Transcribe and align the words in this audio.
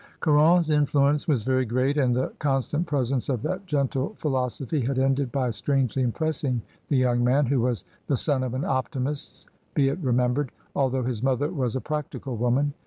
Caron's 0.19 0.71
influence 0.71 1.27
was 1.27 1.43
very 1.43 1.63
great, 1.63 1.95
and 1.95 2.15
the 2.15 2.33
con 2.39 2.59
stant 2.59 2.87
presence 2.87 3.29
of 3.29 3.43
that 3.43 3.67
gentle 3.67 4.15
philosophy 4.17 4.81
had 4.81 4.97
ended 4.97 5.31
by 5.31 5.51
strangely 5.51 6.01
impressing 6.01 6.63
the 6.89 6.97
young 6.97 7.23
man, 7.23 7.45
who 7.45 7.61
was 7.61 7.85
the 8.07 8.17
son 8.17 8.41
of 8.41 8.55
an 8.55 8.65
optimist 8.65 9.45
be 9.75 9.89
it 9.89 9.99
remembered, 9.99 10.49
although 10.75 11.03
his 11.03 11.21
mother 11.21 11.49
was 11.49 11.75
a 11.75 11.81
practical 11.81 12.35
woman. 12.35 12.73